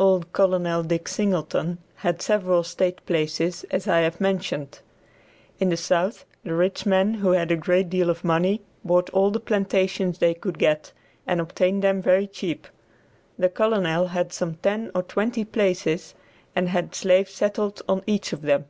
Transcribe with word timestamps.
Old 0.00 0.32
Col. 0.32 0.58
Dick 0.82 1.06
Singleton 1.06 1.78
had 1.98 2.20
several 2.20 2.64
state 2.64 3.06
places 3.06 3.62
as 3.70 3.86
I 3.86 4.00
have 4.00 4.20
mentioned. 4.20 4.80
In 5.60 5.68
the 5.68 5.76
South, 5.76 6.24
the 6.42 6.52
rich 6.54 6.84
men 6.84 7.14
who 7.14 7.30
had 7.30 7.52
a 7.52 7.56
great 7.56 7.88
deal 7.88 8.10
of 8.10 8.24
money 8.24 8.60
bought 8.84 9.08
all 9.10 9.30
the 9.30 9.38
plantations 9.38 10.18
they 10.18 10.34
could 10.34 10.58
get 10.58 10.92
and 11.28 11.40
obtained 11.40 11.84
them 11.84 12.02
very 12.02 12.26
cheap. 12.26 12.66
The 13.38 13.48
Colonel 13.50 14.08
had 14.08 14.32
some 14.32 14.56
ten 14.56 14.90
or 14.96 15.04
twenty 15.04 15.44
places 15.44 16.16
and 16.56 16.70
had 16.70 16.92
slaves 16.92 17.30
settled 17.32 17.80
on 17.88 18.02
each 18.04 18.32
of 18.32 18.42
them. 18.42 18.64